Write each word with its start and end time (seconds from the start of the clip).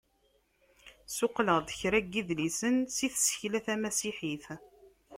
Suqleɣ-d 1.17 1.69
kra 1.79 1.99
n 2.01 2.07
yidlisen 2.13 2.77
si 2.95 3.07
tsekla 3.09 3.59
tamasiḥit. 3.65 4.45